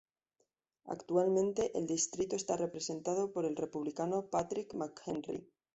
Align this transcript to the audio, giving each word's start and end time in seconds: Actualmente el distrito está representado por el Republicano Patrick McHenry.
Actualmente 0.85 1.77
el 1.77 1.85
distrito 1.85 2.35
está 2.35 2.57
representado 2.57 3.31
por 3.31 3.45
el 3.45 3.55
Republicano 3.55 4.25
Patrick 4.31 4.73
McHenry. 4.73 5.47